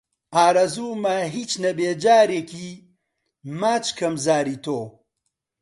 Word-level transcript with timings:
ئارەزوومە 0.35 1.17
هیچ 1.35 1.51
نەبێ 1.63 1.89
جارێکی 2.03 2.69
ماچ 3.59 3.85
کەم 3.97 4.13
زاری 4.25 4.57
تۆ 4.65 4.79